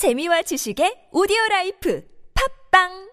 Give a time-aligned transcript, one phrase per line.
[0.00, 2.00] 재미와 지식의 오디오 라이프.
[2.32, 3.09] 팝빵!